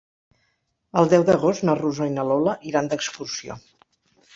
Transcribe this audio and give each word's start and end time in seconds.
El 1.01 1.11
deu 1.11 1.27
d'agost 1.29 1.67
na 1.69 1.77
Rosó 1.83 2.11
i 2.13 2.17
na 2.17 2.27
Lola 2.33 2.59
iran 2.73 2.95
d'excursió. 2.95 3.65